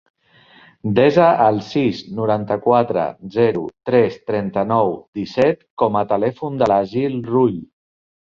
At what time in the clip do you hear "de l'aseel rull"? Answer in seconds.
6.65-7.55